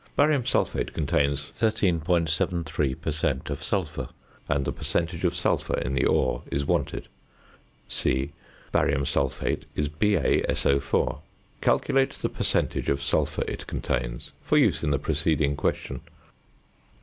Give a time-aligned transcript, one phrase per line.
[0.15, 3.51] Barium sulphate contains 13.73 per cent.
[3.51, 4.09] of sulphur,
[4.49, 7.07] and the percentage of sulphur in the ore is wanted.
[7.87, 8.31] (c)
[8.71, 11.19] Barium sulphate is BaSO_.
[11.61, 16.01] Calculate the percentage of sulphur it contains, for use in the preceding question.